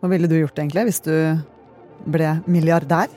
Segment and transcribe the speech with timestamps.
[0.00, 1.14] Hva ville du gjort egentlig hvis du
[2.06, 3.12] ble milliardær?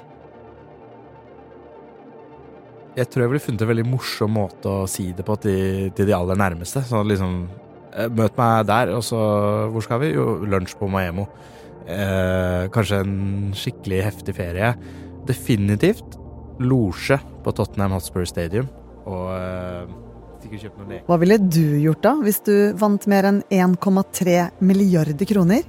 [2.97, 6.09] Jeg tror jeg ville funnet en veldig morsom måte å si det på til, til
[6.09, 6.81] de aller nærmeste.
[6.87, 7.35] Sånn liksom
[7.93, 9.19] eh, Møt meg der, og så
[9.71, 10.13] Hvor skal vi?
[10.15, 11.27] Jo, lunsj på Maemmo.
[11.89, 13.15] Eh, kanskje en
[13.57, 14.73] skikkelig heftig ferie.
[15.29, 16.17] Definitivt
[16.59, 18.67] losje på Tottenham Hotspur Stadium.
[19.07, 19.97] Og eh,
[20.43, 21.07] sikkert kjøpt noen leker.
[21.07, 25.67] Hva ville du gjort da, hvis du vant mer enn 1,3 milliarder kroner?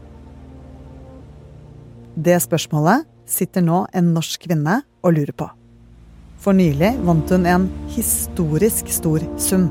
[2.15, 5.47] Det spørsmålet sitter nå en norsk kvinne og lurer på.
[6.41, 9.69] For nylig vant hun en historisk stor sum.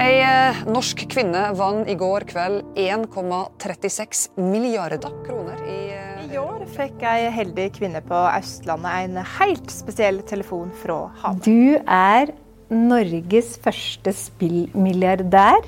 [0.00, 6.64] Ei eh, norsk kvinne vant i går kveld 1,36 milliarder kroner i eh, I år
[6.72, 11.44] fikk ei heldig kvinne på Østlandet en helt spesiell telefon fra Hamar.
[11.44, 12.32] Du er
[12.72, 15.60] Norges første spillmilliardær.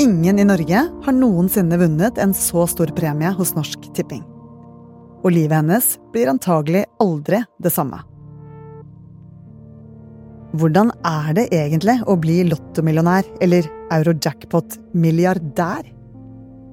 [0.00, 4.24] Ingen i Norge har noensinne vunnet en så stor premie hos Norsk Tipping
[5.20, 8.00] og livet hennes blir antagelig aldri det samme.
[10.58, 15.84] Hvordan er det egentlig å bli lottomillionær eller eurojackpot-milliardær?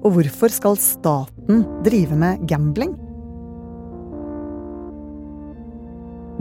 [0.02, 2.96] Og hvorfor skal staten drive med gambling?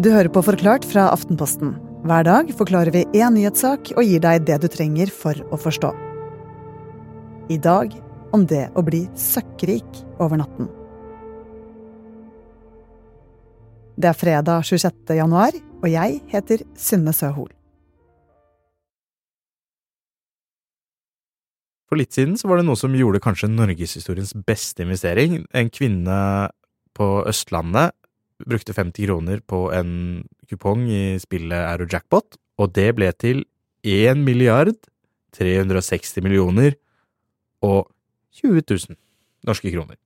[0.01, 1.75] Du hører på Forklart fra Aftenposten.
[2.07, 5.93] Hver dag forklarer vi én nyhetssak og gir deg det du trenger for å forstå.
[7.47, 7.93] I dag
[8.35, 10.67] om det å bli søkkrik over natten.
[13.95, 15.13] Det er fredag 26.
[15.15, 17.47] januar, og jeg heter Synne Søhol.
[21.87, 25.45] For litt siden så var det noe som gjorde kanskje norgeshistoriens beste investering.
[25.55, 26.17] En kvinne
[26.99, 27.95] på Østlandet
[28.43, 29.93] brukte 50 kroner på en
[30.51, 33.45] kupong i spillet Aerojackpot, og det ble til
[33.87, 34.75] 1 milliard
[35.37, 36.83] 360 millioner og 20
[37.63, 38.97] 000
[39.47, 39.97] norske kroner.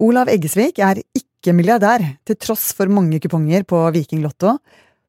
[0.00, 4.56] Olav Eggesvik er ikke milliardær, til tross for mange kuponger på Vikinglotto.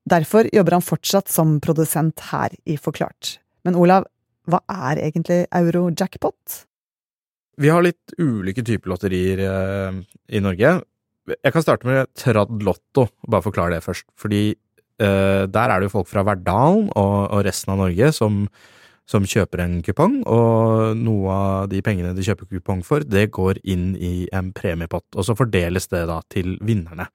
[0.07, 3.37] Derfor jobber han fortsatt som produsent her i Forklart.
[3.63, 4.07] Men Olav,
[4.49, 6.63] hva er egentlig euro-jackpot?
[7.61, 10.01] Vi har litt ulike typer lotterier eh,
[10.33, 10.79] i Norge.
[11.31, 14.07] Jeg kan starte med Trad Lotto, bare forklare det først.
[14.19, 18.43] Fordi eh, der er det jo folk fra Verdalen og, og resten av Norge som
[19.09, 23.59] som kjøper en kupong, og noe av de pengene de kjøper kupong for, det går
[23.63, 27.09] inn i en premiepott, og så fordeles det da til vinnerne.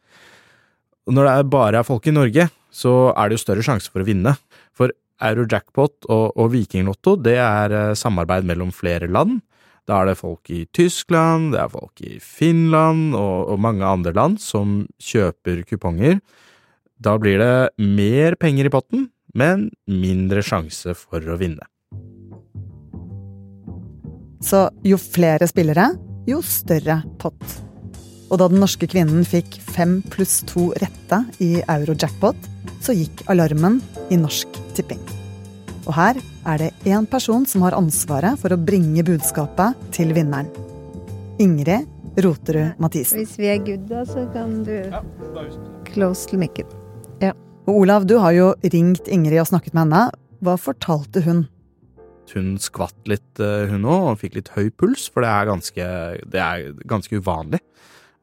[1.06, 4.02] Og når det bare er folk i Norge, så er det jo større sjanse for
[4.02, 4.34] å vinne.
[4.76, 4.92] For
[5.22, 9.38] Eurojackpot og, og Vikinglotto, det er eh, samarbeid mellom flere land.
[9.86, 14.12] Da er det folk i Tyskland, det er folk i Finland og, og mange andre
[14.16, 16.18] land som kjøper kuponger.
[16.98, 21.64] Da blir det mer penger i potten, men mindre sjanse for å vinne.
[24.46, 25.88] Så jo flere spillere,
[26.28, 27.56] jo større pott.
[28.30, 32.38] Og da den norske kvinnen fikk fem pluss to rette i euro-jackpot,
[32.82, 33.80] så gikk alarmen
[34.14, 35.02] i Norsk Tipping.
[35.86, 40.50] Og her er det én person som har ansvaret for å bringe budskapet til vinneren.
[41.42, 41.90] Ingrid
[42.22, 43.20] Roterud Mathisen.
[43.20, 44.78] Hvis vi er good, da, så kan du
[45.90, 46.70] close til mikken.
[47.22, 47.34] Ja.
[47.66, 50.06] Og Olav, du har jo ringt Ingrid og snakket med henne.
[50.38, 51.44] Hva fortalte hun?
[52.34, 55.90] Hun skvatt litt, eh, hun òg, og fikk litt høy puls, for det er ganske,
[56.34, 57.62] det er ganske uvanlig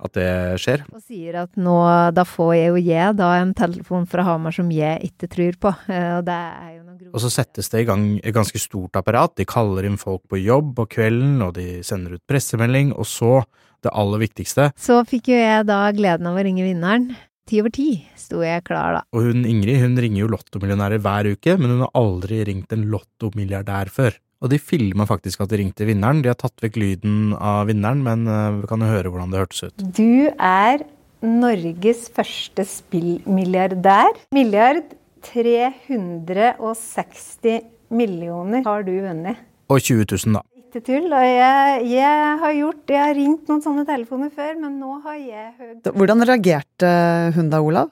[0.03, 0.29] at det
[0.61, 0.83] skjer.
[0.91, 1.75] Og sier at nå,
[2.15, 5.73] da får jeg jo jeg da en telefon fra Hamar som jeg ikke tror på.
[5.87, 8.99] Eh, og det er jo noe Og så settes det i gang et ganske stort
[8.99, 9.35] apparat.
[9.39, 13.43] De kaller inn folk på jobb på kvelden, og de sender ut pressemelding, og så,
[13.83, 17.09] det aller viktigste Så fikk jo jeg da gleden av å ringe vinneren.
[17.43, 19.01] Ti over ti sto jeg klar, da.
[19.11, 22.85] Og hun Ingrid hun ringer jo lottomillionærer hver uke, men hun har aldri ringt en
[22.93, 24.15] lottomilliardær før.
[24.43, 26.21] Og de filma faktisk at de ringte vinneren.
[26.23, 29.39] De har tatt vekk lyden av vinneren, men uh, vi kan jo høre hvordan det
[29.43, 29.75] hørtes ut.
[29.95, 30.83] Du er
[31.23, 34.11] Norges første spillmilliardær.
[34.35, 34.83] Milliard
[35.23, 37.61] 360
[37.91, 39.35] millioner har du vunnet.
[39.71, 40.41] Og 20 000, da.
[40.73, 41.11] Ikke tull.
[41.13, 45.19] Og jeg, jeg, har gjort Jeg har ringt noen sånne telefoner før, men nå har
[45.21, 46.89] jeg hørt Hvordan reagerte
[47.35, 47.91] hun da, Olav?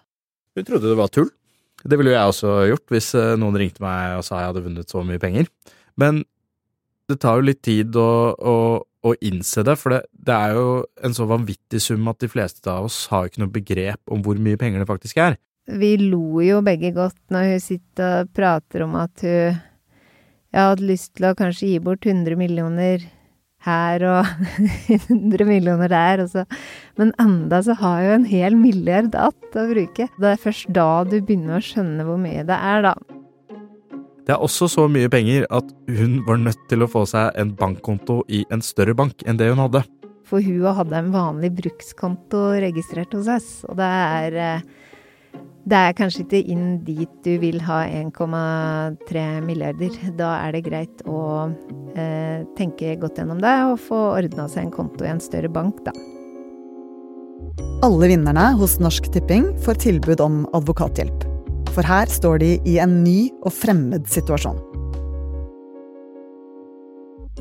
[0.58, 1.30] Hun trodde det var tull.
[1.86, 4.66] Det ville jo jeg også gjort hvis eh, noen ringte meg og sa jeg hadde
[4.66, 5.46] vunnet så mye penger.
[6.02, 6.24] Men
[7.10, 10.68] det tar jo litt tid å, å, å innse det, for det, det, er jo
[11.06, 14.42] en så vanvittig sum at de fleste av oss har ikke noe begrep om hvor
[14.42, 15.38] mye penger det faktisk er.
[15.70, 19.62] Vi lo jo begge godt når hun sitter og prater om at hun
[20.52, 23.06] Jeg hadde lyst til å kanskje gi bort 100 millioner
[23.64, 24.28] her og
[24.98, 26.44] 100 millioner der, og så
[27.00, 30.10] Men enda så har jeg jo en hel milliard att å bruke.
[30.20, 32.94] Det er først da du begynner å skjønne hvor mye det er, da.
[34.28, 37.56] Det er også så mye penger at hun var nødt til å få seg en
[37.56, 39.86] bankkonto i en større bank enn det hun hadde.
[40.28, 44.70] For hun hadde en vanlig brukskonto registrert hos oss, og det er eh,
[45.70, 49.94] det er kanskje ikke inn dit du vil ha 1,3 milliarder.
[50.18, 51.52] Da er det greit å
[51.94, 55.84] eh, tenke godt gjennom det og få ordna seg en konto i en større bank,
[55.86, 55.94] da.
[57.86, 61.28] Alle vinnerne hos Norsk Tipping får tilbud om advokathjelp.
[61.72, 64.60] For her står de i en ny og fremmed situasjon.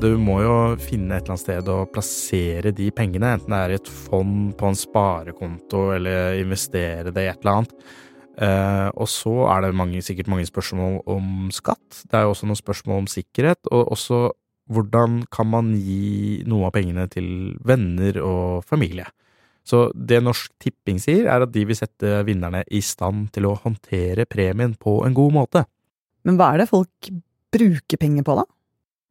[0.01, 3.73] Du må jo finne et eller annet sted å plassere de pengene, enten det er
[3.73, 7.75] i et fond, på en sparekonto eller investere det i et eller annet.
[8.39, 12.03] Eh, og så er det mange, sikkert mange spørsmål om skatt.
[12.07, 14.29] Det er jo også noen spørsmål om sikkerhet, og også
[14.71, 19.07] hvordan kan man gi noe av pengene til venner og familie.
[19.67, 23.57] Så det Norsk Tipping sier, er at de vil sette vinnerne i stand til å
[23.61, 25.65] håndtere premien på en god måte.
[26.25, 27.11] Men hva er det folk
[27.51, 28.47] bruker penger på, da?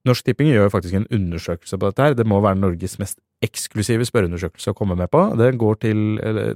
[0.08, 2.17] Norsk Tipping gjør faktisk en undersøkelse på dette her.
[2.17, 5.23] Det må være Norges mest eksklusive spørreundersøkelse å komme med på.
[5.41, 6.01] Den går til,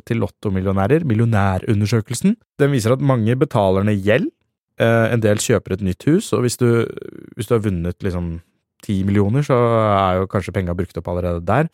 [0.05, 2.37] til lottomillionærer, Millionærundersøkelsen.
[2.61, 4.29] Den viser at mange betaler ned gjeld.
[4.83, 6.69] Eh, en del kjøper et nytt hus, og hvis du,
[7.39, 8.39] hvis du har vunnet liksom
[8.85, 9.57] ti millioner, så
[9.95, 11.71] er jo kanskje penga brukt opp allerede der.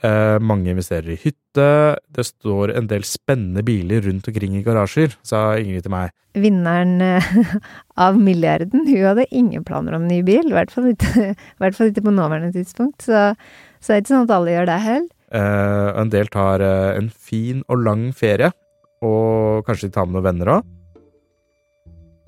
[0.00, 1.68] Eh, mange investerer i hytte.
[2.16, 6.14] Det står en del spennende biler rundt omkring i garasjer, sa Ingrid til meg.
[6.32, 7.34] Vinneren eh,
[8.06, 10.48] av milliarden, hun hadde ingen planer om ny bil.
[10.48, 11.34] I hvert fall ikke,
[12.08, 13.04] på nåværende tidspunkt.
[13.06, 13.34] Så,
[13.82, 15.10] så det er ikke sånn at alle gjør det heller.
[15.32, 18.52] Eh, en del tar eh, en fin og lang ferie,
[19.02, 20.70] og kanskje de tar med noen venner òg.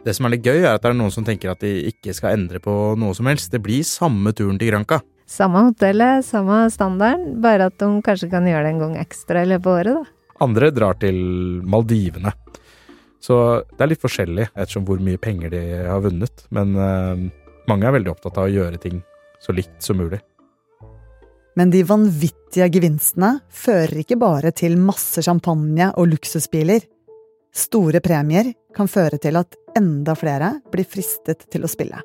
[0.04, 2.12] Det som er litt gøy, er at det er noen som tenker at de ikke
[2.16, 3.52] skal endre på noe som helst.
[3.54, 4.98] Det blir samme turen til Granca.
[5.30, 9.48] Samme hotellet, samme standarden, bare at de kanskje kan gjøre det en gang ekstra i
[9.54, 10.34] løpet av året, da.
[10.44, 11.16] Andre drar til
[11.70, 12.34] Maldivene.
[13.24, 13.38] Så
[13.70, 16.44] det er litt forskjellig ettersom hvor mye penger de har vunnet.
[16.52, 17.16] Men uh,
[17.70, 19.00] mange er veldig opptatt av å gjøre ting
[19.40, 20.20] så likt som mulig.
[21.54, 26.82] Men de vanvittige gevinstene fører ikke bare til masse champagne og luksusbiler.
[27.54, 32.00] Store premier kan føre til at enda flere blir fristet til å spille.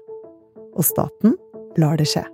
[0.77, 1.33] Og staten
[1.81, 2.27] lar det skje.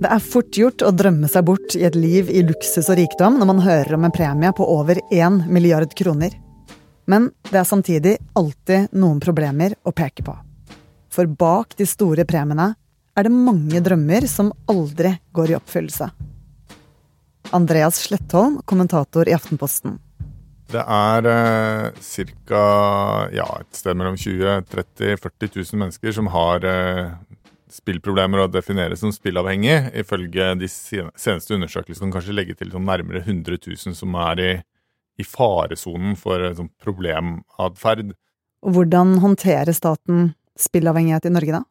[0.00, 3.36] Det er fort gjort å drømme seg bort i et liv i luksus og rikdom
[3.40, 6.32] når man hører om en premie på over én milliard kroner.
[7.06, 10.34] Men det er samtidig alltid noen problemer å peke på.
[11.10, 12.72] For bak de store premiene
[13.18, 16.10] er det mange drømmer som aldri går i oppfyllelse.
[17.56, 19.98] Andreas Slettholm, kommentator i Aftenposten.
[20.70, 22.62] Det er eh, ca.
[23.34, 27.10] Ja, et sted mellom 20 30 40 000 mennesker som har eh,
[27.74, 29.90] spillproblemer å definere som spillavhengig.
[29.98, 34.52] Ifølge de seneste undersøkelsene kan kanskje legge til sånn nærmere 100 000 som er i,
[35.20, 38.14] i faresonen for sånn problematferd.
[38.66, 41.62] Hvordan håndterer staten spillavhengighet i Norge, da?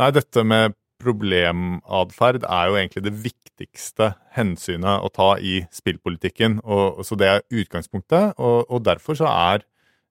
[0.00, 6.60] Nei, dette med problematferd er jo egentlig det viktigste hensynet å ta i spillpolitikken.
[6.62, 9.64] Og, så det er utgangspunktet, og, og derfor så er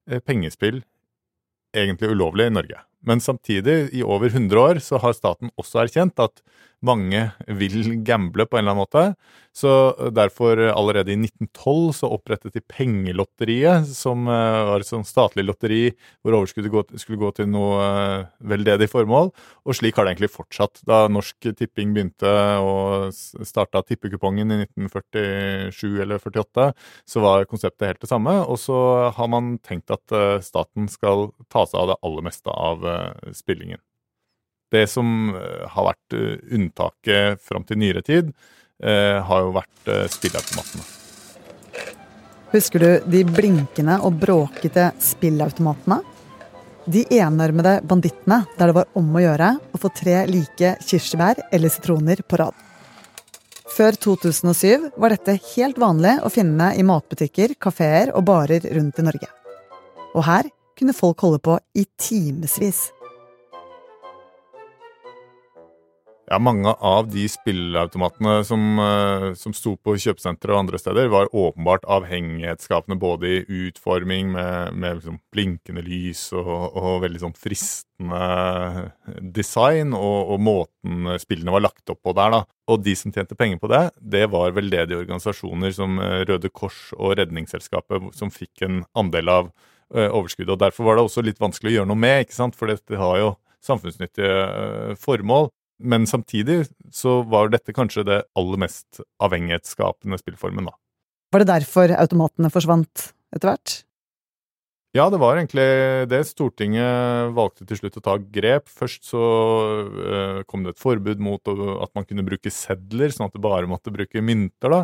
[0.09, 0.81] eh, pengespill
[1.77, 2.81] egentlig ulovlig i Norge.
[3.07, 6.43] Men samtidig, i over 100 år, så har staten også erkjent at
[6.85, 9.03] mange vil gamble på en eller annen måte.
[9.53, 9.71] Så
[10.15, 15.81] derfor, allerede i 1912, så opprettet de Pengelotteriet, som eh, var et sånn statlig lotteri
[16.23, 19.33] hvor overskuddet skulle gå til noe eh, veldedig formål.
[19.67, 20.81] Og slik har det egentlig fortsatt.
[20.87, 22.31] Da Norsk Tipping begynte
[22.63, 26.71] og starta tippekupongen i 1947 eller 48,
[27.03, 28.39] så var konseptet helt det samme.
[28.47, 28.79] Og så
[29.17, 32.87] har man tenkt at eh, staten skal ta seg av det aller meste av
[33.35, 33.83] spillingen.
[34.71, 38.31] Det som eh, har vært eh, unntaket fram til nyere tid,
[38.83, 40.87] eh, har jo vært spilleautomatene.
[42.51, 46.01] Husker du de blinkende og bråkete spillautomatene?
[46.91, 51.71] De enarmede bandittene der det var om å gjøre å få tre like kirsebær eller
[51.71, 52.55] sitroner på rad.
[53.71, 59.05] Før 2007 var dette helt vanlig å finne i matbutikker, kafeer og barer rundt i
[59.07, 59.29] Norge.
[60.11, 62.89] Og her kunne folk holde på i timevis.
[66.31, 71.27] Ja, mange av de spilleautomatene som, eh, som sto på kjøpesentre og andre steder, var
[71.35, 78.23] åpenbart avhengighetsskapende både i utforming med, med liksom blinkende lys og, og, veldig sånn fristende
[79.19, 82.37] design, og, og, måten spillene var lagt opp på der.
[82.37, 82.43] da.
[82.71, 86.93] Og de som tjente penger på det, det var veldedige organisasjoner som eh, Røde Kors
[86.95, 89.51] og Redningsselskapet, som fikk en andel av
[89.91, 90.55] eh, overskuddet.
[90.55, 92.55] og Derfor var det også litt vanskelig å gjøre noe med, ikke sant?
[92.55, 93.33] for dette har jo
[93.67, 95.51] samfunnsnyttige formål.
[95.81, 100.75] Men samtidig så var dette kanskje det aller mest avhengighetsskapende spillformen, da.
[101.31, 103.81] Var det derfor automatene forsvant etter hvert?
[104.91, 105.63] Ja, det var egentlig
[106.11, 106.19] det.
[106.27, 108.67] Stortinget valgte til slutt å ta grep.
[108.67, 109.21] Først så
[109.87, 113.69] uh, kom det et forbud mot at man kunne bruke sedler, sånn at det bare
[113.71, 114.75] måtte bruke mynter.
[114.75, 114.81] da.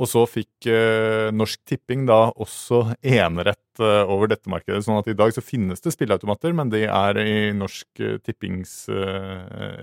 [0.00, 4.80] Og så fikk uh, Norsk Tipping da også enerett uh, over dette markedet.
[4.86, 8.86] Sånn at i dag så finnes det spilleautomater, men de er i Norsk Tippings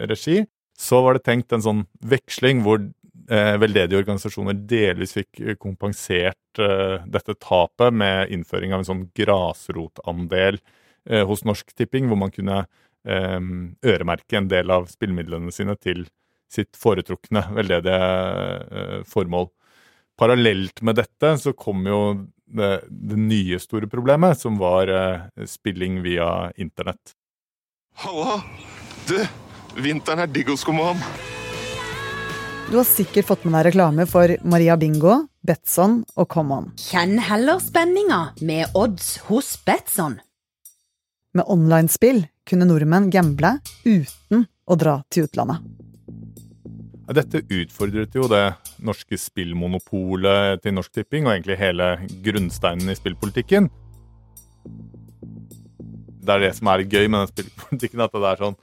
[0.09, 0.41] regi.
[0.77, 7.03] Så var det tenkt en sånn veksling hvor eh, veldedige organisasjoner delvis fikk kompensert eh,
[7.10, 10.60] dette tapet med innføring av en sånn grasrotandel
[11.10, 13.39] eh, hos Norsk Tipping, hvor man kunne eh,
[13.89, 16.05] øremerke en del av spillmidlene sine til
[16.53, 18.12] sitt foretrukne veldedige
[18.72, 19.50] eh, formål.
[20.17, 22.01] Parallelt med dette så kom jo
[22.48, 27.13] det, det nye store problemet, som var eh, spilling via internett.
[28.03, 28.39] Halla!
[29.07, 29.17] Du,
[29.77, 31.01] Vinteren er digg hos Command.
[32.67, 36.72] Du har sikkert fått med deg reklame for Maria Bingo, Betson og Come On.
[36.81, 40.17] Kjenn heller spenninga med odds hos Betson.
[41.38, 45.62] Med online-spill kunne nordmenn gamble uten å dra til utlandet.
[47.07, 48.43] Dette utfordret jo det
[48.84, 51.93] norske spillmonopolet til Norsk Tipping, og egentlig hele
[52.25, 53.69] grunnsteinen i spillpolitikken.
[56.27, 58.60] Det er det som er gøy med den spillpolitikken, at det er sånn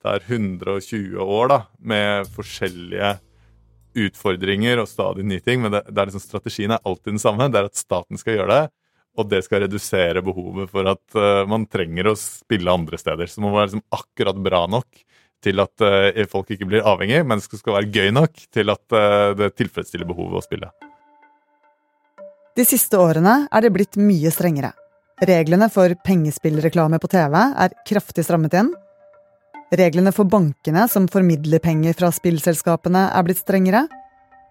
[0.00, 1.58] det er 120 år da,
[1.92, 3.18] med forskjellige
[4.00, 5.60] utfordringer og stadig nye ting.
[5.64, 7.50] Men det, det er liksom, strategien er alltid den samme.
[7.50, 8.62] Det er at staten skal gjøre det.
[9.18, 13.28] Og det skal redusere behovet for at uh, man trenger å spille andre steder.
[13.28, 15.02] Så man må være liksom akkurat bra nok
[15.44, 18.84] til at uh, folk ikke blir avhengig, men det skal være gøy nok til at
[18.94, 20.70] uh, det tilfredsstiller behovet å spille.
[22.56, 24.72] De siste årene er det blitt mye strengere.
[25.26, 28.70] Reglene for pengespillreklame på TV er kraftig strammet inn,
[29.70, 33.84] Reglene for bankene som formidler penger fra spillselskapene er blitt strengere.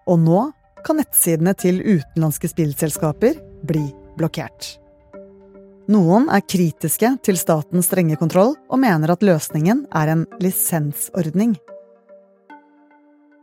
[0.08, 0.46] Og nå
[0.86, 3.36] kan nettsidene til utenlandske spillselskaper
[3.68, 3.84] bli
[4.16, 4.78] blokkert.
[5.90, 11.56] Noen er kritiske til statens strenge kontroll og mener at løsningen er en lisensordning.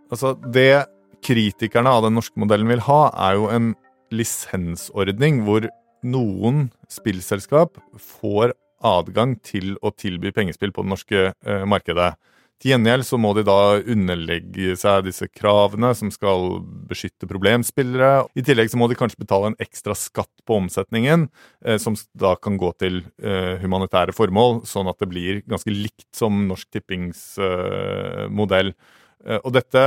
[0.10, 0.88] Altså, det
[1.26, 3.74] kritikerne av den norske modellen vil ha, er jo en
[4.16, 5.68] lisensordning hvor
[6.08, 8.56] noen spillselskap får
[8.86, 12.16] adgang til å tilby pengespill på det norske eh, markedet.
[12.58, 16.56] Til gjengjeld så må de da underlegge seg disse kravene som skal
[16.90, 18.26] beskytte problemspillere.
[18.34, 21.28] I tillegg så må de kanskje betale en ekstra skatt på omsetningen,
[21.62, 26.10] eh, som da kan gå til eh, humanitære formål, sånn at det blir ganske likt
[26.18, 28.74] som Norsk Tippings eh, modell.
[29.22, 29.86] Eh, og dette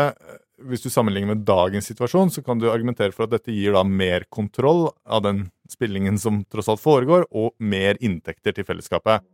[0.69, 3.85] hvis du sammenligner med dagens situasjon, så kan du argumentere for at dette gir da
[3.87, 9.25] mer kontroll av den spillingen som tross alt foregår, og mer inntekter til fellesskapet.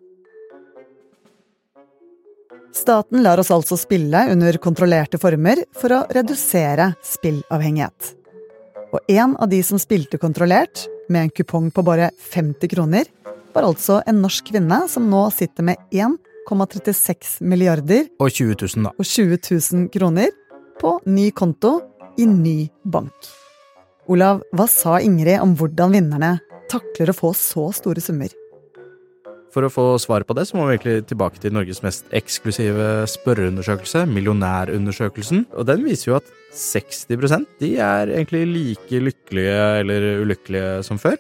[2.77, 8.13] Staten lar oss altså spille under kontrollerte former for å redusere spillavhengighet.
[8.93, 13.07] Og en av de som spilte kontrollert, med en kupong på bare 50 kroner,
[13.55, 18.93] var altså en norsk kvinne som nå sitter med 1,36 milliarder og 20 000, da.
[18.93, 20.35] og 20 000 kroner
[20.81, 21.79] på ny konto
[22.19, 23.31] i ny bank.
[24.07, 26.37] Olav, hva sa Ingrid om hvordan vinnerne
[26.71, 28.31] takler å få så store summer?
[29.55, 33.07] For å få svar på det, så må vi egentlig tilbake til Norges mest eksklusive
[33.09, 35.47] spørreundersøkelse, Millionærundersøkelsen.
[35.57, 41.17] Og den viser jo at 60% de er egentlig like lykkelige eller ulykkelige som før.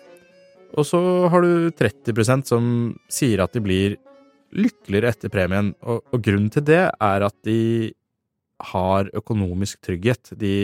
[0.76, 1.00] Og så
[1.32, 2.66] har du 30% som
[3.08, 3.96] sier at de blir
[4.56, 5.72] lykkeligere etter premien.
[5.88, 7.94] Og, og grunnen til det er at de
[8.72, 10.32] har økonomisk trygghet.
[10.38, 10.54] De,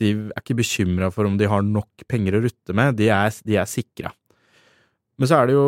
[0.00, 3.32] de er ikke bekymra for om de har nok penger å rutte med, de er,
[3.46, 4.12] de er sikra.
[5.20, 5.66] Men så er det jo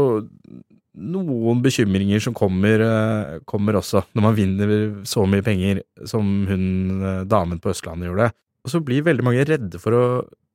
[0.93, 4.73] noen bekymringer som kommer, eh, kommer, også, når man vinner
[5.09, 6.65] så mye penger som hun
[7.01, 8.31] eh, damen på Østlandet gjorde.
[8.63, 10.05] Og så blir veldig mange redde for å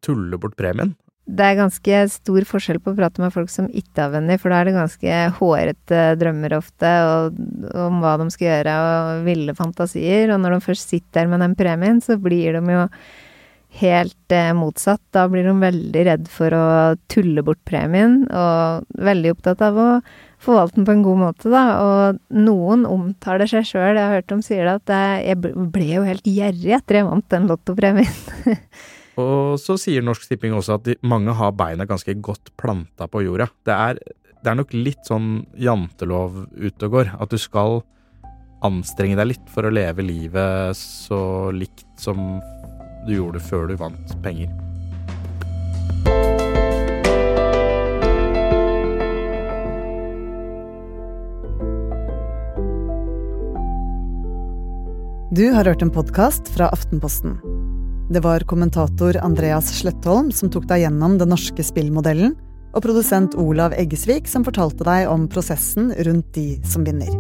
[0.06, 0.94] tulle bort premien
[1.28, 4.54] det er ganske stor forskjell på å prate med folk som ikke har venner, for
[4.54, 7.40] da er det ganske hårete drømmer ofte og,
[7.76, 10.32] om hva de skal gjøre, og ville fantasier.
[10.32, 12.86] Og når de først sitter med den premien, så blir de jo
[13.82, 15.04] helt eh, motsatt.
[15.12, 16.68] Da blir de veldig redd for å
[17.12, 19.90] tulle bort premien, og veldig opptatt av å
[20.40, 21.66] forvalte den på en god måte, da.
[21.84, 26.08] Og noen omtaler seg sjøl, jeg har hørt dem sier det, at jeg ble jo
[26.08, 28.22] helt gjerrig etter jeg vant den lottopremien.
[29.18, 33.24] Og så sier Norsk Tipping også at de, mange har beina ganske godt planta på
[33.26, 33.50] jorda.
[33.66, 34.02] Det er,
[34.44, 37.16] det er nok litt sånn jantelov ute og går.
[37.18, 37.82] At du skal
[38.66, 42.40] anstrenge deg litt for å leve livet så likt som
[43.08, 44.54] du gjorde før du vant penger.
[55.38, 57.57] Du har hørt en podkast fra Aftenposten.
[58.10, 62.38] Det var kommentator Andreas Slettholm som tok deg gjennom den norske spillmodellen,
[62.72, 67.12] og produsent Olav Eggesvik som fortalte deg om prosessen rundt de som vinner.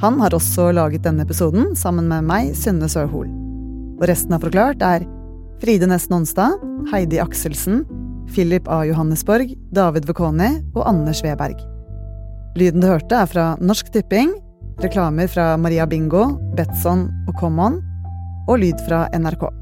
[0.00, 3.28] Han har også laget denne episoden sammen med meg, Synne Søhol.
[4.00, 5.04] Og resten av Forklart er
[5.62, 6.56] Fride Næss Nonstad,
[6.90, 7.84] Heidi Akselsen,
[8.32, 8.82] Philip A.
[8.88, 11.60] Johannesborg, David Vekoni og Anders Weberg.
[12.56, 14.32] Lyden du hørte, er fra Norsk Tipping,
[14.80, 17.82] reklamer fra Maria Bingo, Betson og Common,
[18.48, 19.61] og lyd fra NRK.